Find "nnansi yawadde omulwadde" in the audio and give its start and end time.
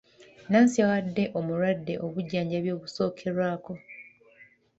0.45-1.93